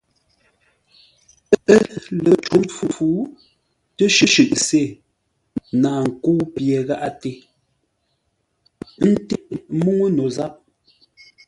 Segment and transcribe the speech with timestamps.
[1.73, 1.81] Ə́
[2.23, 3.07] lə pə́ cǒ mpfu,
[3.97, 4.81] təshʉʼ se
[5.81, 7.31] naa nkə́u pye gháʼate,
[9.09, 9.35] ńté
[9.81, 10.53] múŋú no záp.